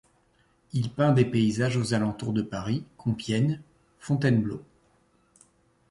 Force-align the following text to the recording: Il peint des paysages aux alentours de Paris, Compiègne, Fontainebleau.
Il 0.73 0.89
peint 0.89 1.11
des 1.11 1.25
paysages 1.25 1.77
aux 1.77 1.93
alentours 1.93 2.33
de 2.33 2.41
Paris, 2.41 2.83
Compiègne, 2.97 3.61
Fontainebleau. 3.99 4.63